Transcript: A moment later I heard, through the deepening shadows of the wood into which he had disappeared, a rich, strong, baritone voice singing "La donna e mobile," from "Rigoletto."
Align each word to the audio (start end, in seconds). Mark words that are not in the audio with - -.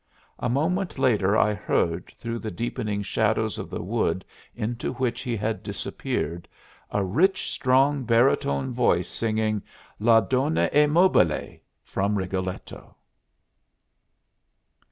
A 0.39 0.49
moment 0.49 0.97
later 0.97 1.37
I 1.37 1.53
heard, 1.53 2.11
through 2.17 2.39
the 2.39 2.49
deepening 2.49 3.03
shadows 3.03 3.59
of 3.59 3.69
the 3.69 3.83
wood 3.83 4.25
into 4.55 4.93
which 4.93 5.21
he 5.21 5.37
had 5.37 5.61
disappeared, 5.61 6.47
a 6.89 7.03
rich, 7.03 7.51
strong, 7.51 8.03
baritone 8.03 8.73
voice 8.73 9.07
singing 9.07 9.61
"La 9.99 10.19
donna 10.19 10.71
e 10.73 10.87
mobile," 10.87 11.57
from 11.83 12.17
"Rigoletto." 12.17 12.95